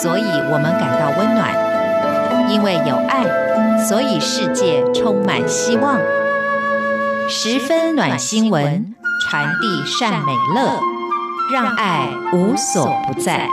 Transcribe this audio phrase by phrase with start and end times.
[0.00, 1.50] 所以我们感到温暖；
[2.48, 3.24] 因为有爱，
[3.84, 5.98] 所以世界充满希望。
[7.28, 10.80] 十分暖新闻，传递善美乐，
[11.52, 13.48] 让爱无所不在。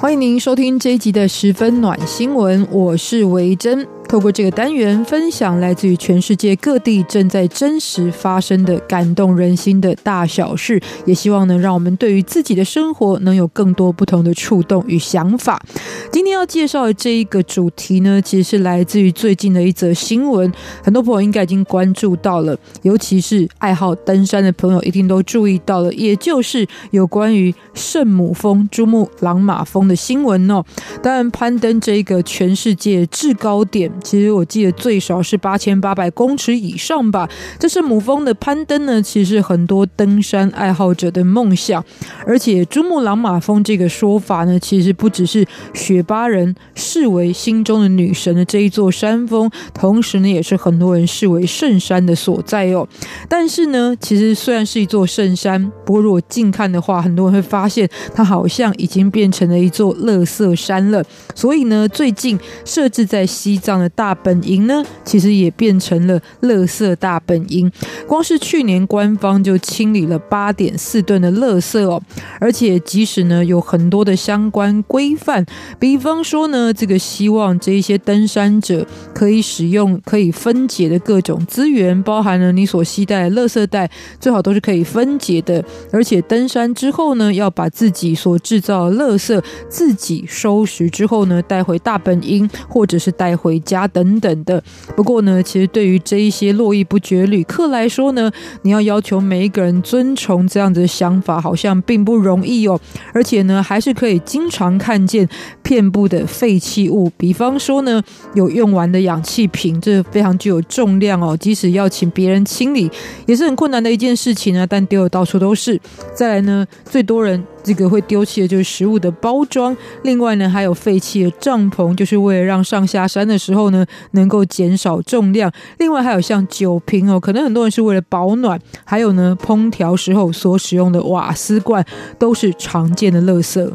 [0.00, 3.86] 欢迎您收听这一集的十分暖新闻，我是维珍。
[4.10, 15.62] 透过这个单元分享来自于全世界各地正在真实发生的感动人心的大小事，也希望能让我们对于自己的生活能有更多不同的触动与想法。
[16.10, 30.64] 今天要介绍的这一个主题呢，其实是来自于最近的一则新闻，很多朋友应该已经关注到了，尤其是爱好登山的朋友一定都注意到了，也就是有关于圣母峰珠穆朗玛峰的新闻哦。
[31.00, 33.88] 当然，攀登这一个全世界制高点。
[34.02, 37.28] 其实我记得最少是八千八百公尺以上吧。
[37.58, 41.84] 这是母峰的攀登呢，其实很多登山爱好者的梦想。
[42.26, 52.86] 而且珠穆朗玛峰这个说法呢，其实不只是雪巴人视为心中的女神的这一座山峰，同时呢，也是很多人视为圣山的所在哦。
[53.28, 61.04] 但是呢，其实虽然是一座圣山，不过如果近看的话，很多人会发现它好像已经变成了一座垃圾山了。
[61.34, 67.70] 所以呢，最近设置在西藏的大本营呢，其实也变成了垃圾大本营。
[68.06, 72.02] 光是去年官方就清理了八点四吨的垃圾哦，
[72.40, 75.44] 而且即使呢有很多的相关规范，
[75.78, 93.79] 比方说呢，这个希望这一些登山者可以使用可以分解的各种资源，包含了你所携带的垃圾袋最好都是可以分解的，而且登山之后呢，要把自己所制造的垃圾自己收拾之后呢，带回大本营或者是带回家。
[93.80, 94.62] 啊等等的。
[94.96, 98.30] 不过呢，其实对于这一些络绎不绝旅客来说呢，
[98.62, 102.80] 你要要求每一个人遵从这样子的想法，好像并不容易哦。
[103.12, 105.28] 而且呢，还是可以经常看见
[105.70, 108.02] 遍布的废弃物，比方说呢，
[108.34, 111.36] 有用完的氧气瓶，这非常具有重量哦。
[111.36, 112.90] 即使要请别人清理，
[113.24, 114.66] 也是很困难的一件事情啊。
[114.66, 115.80] 但丢的到处都是。
[116.12, 117.40] 再来呢，最多人。
[117.62, 125.52] 这个会丢弃的就是食物的包装，另外呢，还有废弃的帐篷，就是为了让上下山的时候呢，能够减少重量。
[125.76, 131.84] 另外还有像酒瓶哦，可能很多人是为了保暖，还有呢，烹调时候所使用的瓦斯罐，
[132.18, 133.70] 都是常见的垃圾。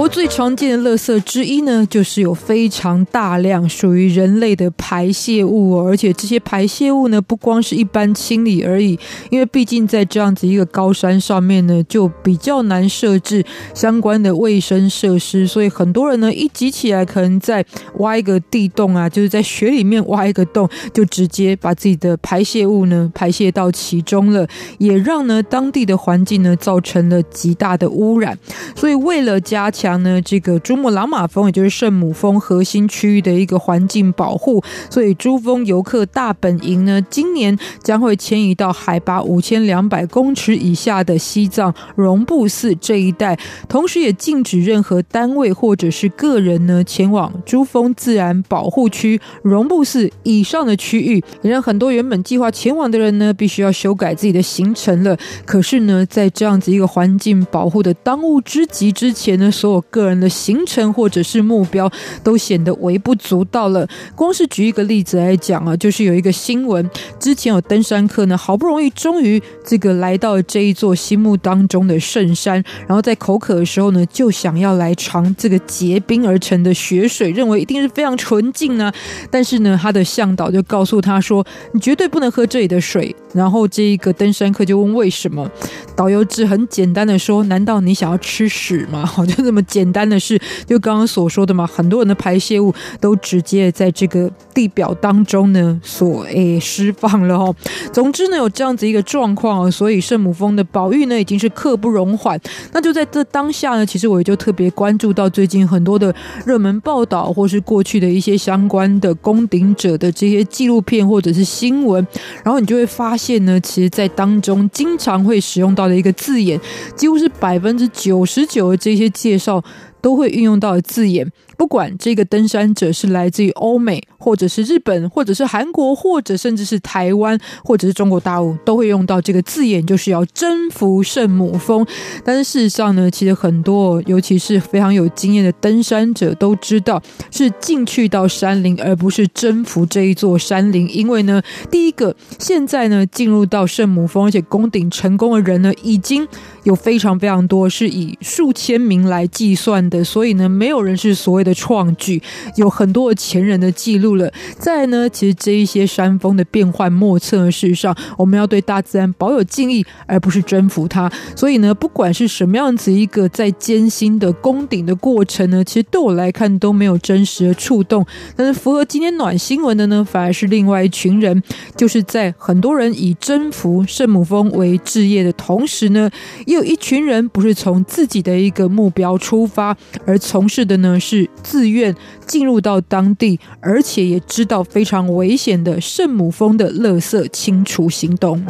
[0.00, 13.44] 我最常见的垃圾之一呢，就是有非常大量属于人类的排泄物哦，而且这些排泄物呢，不光是一般清理而已，因为毕竟在这样子一个高山上面呢，就比较难设置
[13.74, 17.62] 相关的卫生设施，所以很多人呢一挤起来，可能在
[17.98, 28.38] 挖一个地洞啊，就是在雪里面挖一个洞，就直接把自己的排泄物呢排泄到其中了，也让呢当地的环境呢造成了极大的污染，
[28.74, 29.89] 所以为了加强。
[29.96, 55.16] 呢，这个珠穆朗玛峰也就是圣母峰核心区域的一个环境保护，所以珠峰游客大本营呢，今年将会迁移到海拔五千两百公尺以下的西藏绒布寺这一带，同时也禁止任何单位或者是个人呢前往珠峰自然保护区绒布寺以上的区域，也让很多原本计划前往的人呢，必须要修改自己的行程了。
[55.44, 61.90] 可是呢，在这样子一个环境保护的当务之急之前呢，所有个人的行程或者是目标
[62.22, 63.86] 都显得微不足道了。
[64.14, 66.88] 光是举一个例子来讲啊，就是有一个新闻，
[67.18, 78.92] 之前有登山客呢，好不容易终于这个来到这一座心目当中的圣山，然后在口渴的时候呢，就想要来尝这个结冰而成的雪水，认为一定是非常纯净呢。
[79.30, 85.48] 但是呢，他的向导就告诉他说：“你绝对不能喝这里的水。”然后这一个登山客就问为什么？
[85.94, 89.59] 导游只很简单的说：“难道你想要吃屎吗？”好，就这么。
[89.62, 97.54] 简单的是，就刚刚所说的嘛，很多人的排泄物都直接在这个地表当中呢，所诶释放了哦。
[97.92, 102.40] 总之呢，有这样子一个状况，所以圣母峰的保育呢，已经是刻不容缓。
[102.72, 106.14] 那就在这当下呢，其实我也就特别关注到最近很多的
[106.46, 112.06] 热门报道，或是过去的一些相关的攻顶者的这些纪录片或者是新闻，
[112.44, 116.60] 然后你就会发现呢，其实，在当中经常会使用到的一个字眼，
[116.96, 119.49] 几乎是百分之九十九的这些介绍。
[119.50, 119.64] So
[120.00, 131.86] 都会运用到的字眼，不管这个登山者是来自于欧美，或者是日本，或者是韩国，或者甚至是台湾，或者是中国大陆，都会用到这个字眼，就是要征服圣母峰。
[132.24, 140.88] 但是事实上呢，其实很多，尤其是非常有经验的登山者都知道，是进去到山林，而不是征服这一座山林。
[140.94, 146.26] 因为呢，第一个，现在呢，进入到圣母峰而且攻顶成功的人呢，已经
[146.62, 152.22] 有非常非常多，是以数千名来计算的，所以呢，没有人是所谓的创举，
[152.56, 154.32] 有很多前人的记录了。
[154.58, 161.10] 再呢，其实这一些山峰的变幻莫测事实上，我们要对大自然保有敬意，而不是征服它。
[161.34, 168.06] 所以呢，不管是什么样子一个在艰辛的攻顶的过程呢，其实对我来看都没有真实的触动。
[168.36, 171.42] 但是符合今天暖新闻的呢，反而是另外一群人，
[171.76, 176.10] 就是在很多人以征服圣母峰为志业的同时呢，
[176.46, 181.94] 也有一群人不是从自己的一个目标出发，而从事的呢是自愿
[182.26, 188.44] 进入到当地，而且也知道非常危险的圣母峰的垃圾清除行动。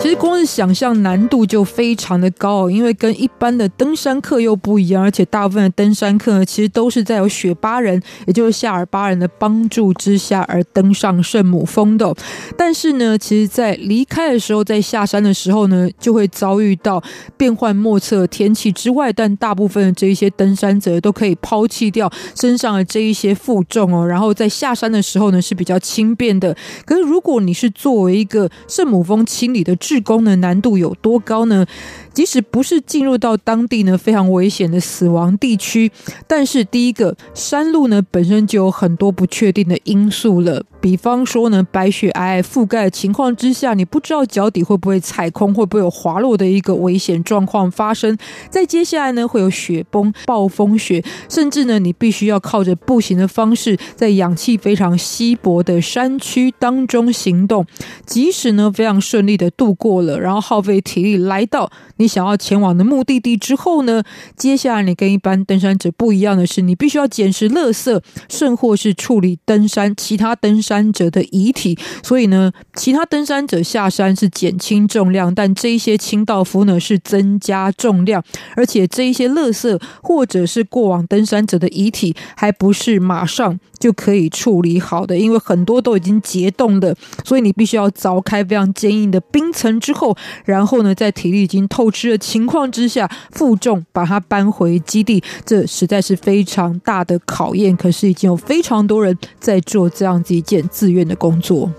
[0.00, 12.14] 其实光是想象难度就非常的高哦，因为跟一般的登山客又不一样，而且大部分的登山客呢，其实都是在有雪巴人，也就是夏尔巴人的帮助之下而登上圣母峰的。
[12.56, 17.02] 但是呢，其实，在离开的时候，在下山的时候呢，就会遭遇到
[17.36, 26.56] 变幻莫测的天气之外，但大部分的这一些登山者都可以抛弃掉身上的这一些负重哦，然后在下山的时候呢是比较轻便的。
[26.86, 31.64] 可是如果你是作为一个圣母峰清理的，志工的难度有多高呢？
[32.12, 35.90] 即使不是进入到当地呢非常危险的死亡地区，
[36.26, 40.62] 但是第一个山路呢本身就有很多不确定的因素了。
[40.80, 48.16] 比方说呢，白雪皑皑覆盖的情况之下，你不知道脚底会不会踩空，会不会有滑落的一个危险状况发生。
[48.48, 57.66] 在接下来呢，会有雪崩、暴风雪，甚至呢，你必须要靠着步行的方式，在氧气非常稀薄的山区当中行动。
[58.06, 62.08] 即使呢非常顺利的度过了，然后耗费体力来到你。
[62.08, 64.02] 想要前往的目的地之后呢，
[64.34, 68.00] 接下来你跟一般登山者不一样的是，你必须要捡拾垃圾，
[68.30, 71.78] 甚或是处理登山其他登山者的遗体。
[72.02, 78.24] 所以呢，其他登山者下山是减轻重量，但这一些清道夫呢是增加重量，
[78.56, 86.94] 而且这一些垃圾或者是过往登山者的遗体，还不是马上就可以处理好的，因为很多都已经结冻的，
[87.24, 97.76] 所以你必须要凿开非常坚硬的冰层之后，然后呢，在体力已经透支的情况之下，负重把它搬回基地，这实在是非常大的考验。
[97.76, 101.70] 可是已经有非常多人在做这样子一件自愿的工作。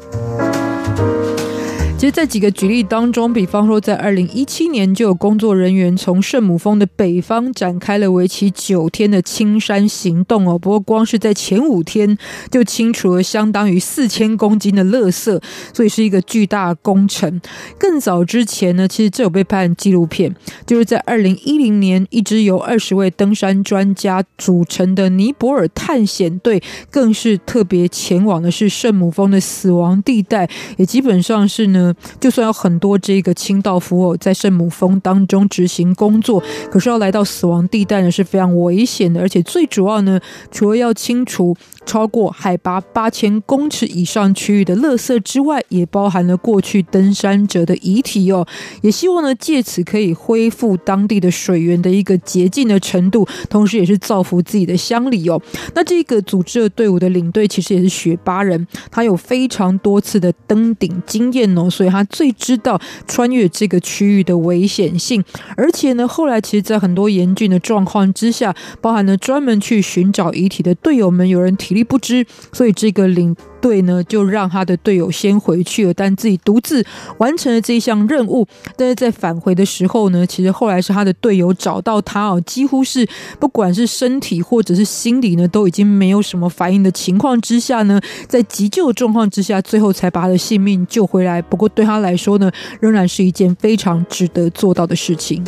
[2.00, 10.58] 其实，在几个举例当中，比方说，在二零一七年就有工作人员从圣母峰的北方展开了为期九天的清山行动哦。
[10.58, 12.18] 不过，光是在前五天
[12.50, 15.42] 就清除了相当于四千公斤的垃圾，
[15.74, 17.42] 所以是一个巨大工程。
[17.78, 20.34] 更早之前呢，其实这有被拍纪录片，
[20.66, 31.89] 就是在二零一零年，一支由二十位登山专家组成的尼泊尔探险队，更是特别前往的是圣母峰的死亡地带，也基本上是呢。
[32.20, 36.42] 就算有很多这个清道夫哦，在圣母峰当中执行工作，
[36.72, 39.20] 可是要来到死亡地带呢，是非常危险的。
[39.22, 40.20] 而且最主要呢，
[40.52, 41.56] 除了要清除
[41.86, 48.46] 超过海拔八千公尺以上区域的垃圾之外，也包含了过去登山者的遗体哦。
[48.82, 55.42] 也希望呢，借此可以恢复当地的水源的一个洁净的程度，同时也是造福自己的乡里哦。
[55.74, 61.70] 那这个组织的队伍的领队其实也是雪巴人，他有非常多次的登顶经验哦。
[61.80, 65.24] 所以他最知道穿越这个区域的危险性，
[65.56, 76.86] 而且呢，后来其实，在很多严峻的状况之下，包含了专门去寻找遗体的队友们，有人体力不支，所以这个领队呢，就让他的队友先回去了，但自己独自
[77.18, 78.48] 完成了这一项任务。
[78.76, 83.08] 但是在返回的时候呢，其实后来是他的队友找到他哦，几乎是
[83.40, 91.42] 不管是身体或者是心理呢，都已经没有什么反应的情况之下呢，在急救状况之下，最后才把他的性命救回来。
[91.42, 95.44] 不过对他来说呢，仍然是一件非常值得做到的事情。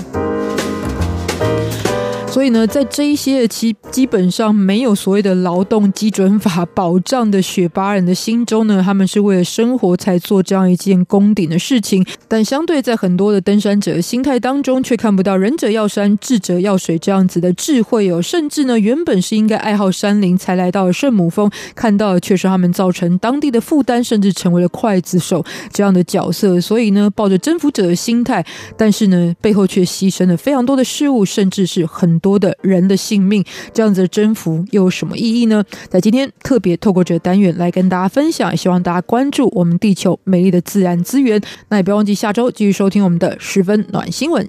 [2.32, 12.06] 所以呢，在这一些其基本上没有所谓的劳动基准法保障的雪巴人的心中呢，他们是为了生活才做这样一件攻顶的事情。
[12.30, 18.22] 但相对在很多的登山者的心态当中，却看不到仁者要山，智者要水这样子的智慧哦。
[18.22, 26.62] 甚至呢，原本是应该爱好山林才来到了圣母峰，看到的却是他们造成当地的负担，甚至成为了刽子手这样的角色。
[26.62, 28.46] 所以呢，抱着征服者的心态，
[28.78, 32.21] 但是呢，背后却牺牲了非常多的事物，甚至是很。
[32.22, 35.62] 多的人的性命，这样子的征服又有什么意义呢？
[35.90, 41.42] 在今天特别透过这个单元来跟大家分享，希望大家关注我们地球美丽的自然资源。
[41.68, 44.40] 那也不要忘记下周继续收听我们的十分暖新闻。